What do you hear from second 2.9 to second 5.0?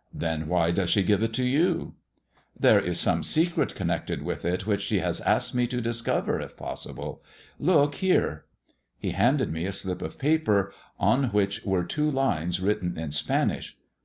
some secret connected with it, which she